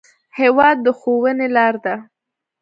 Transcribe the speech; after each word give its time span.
هېواد 0.39 0.77
د 0.85 0.87
ښوونې 0.99 1.47
لار 1.55 1.75
ده. 1.85 1.95